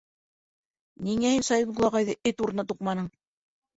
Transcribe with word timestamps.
Ниңә 1.09 1.33
һин 1.35 1.45
Сәйетҡол 1.49 1.87
ағайҙы 1.91 2.17
эт 2.31 2.43
урынына 2.47 2.67
туҡманың? 2.73 3.13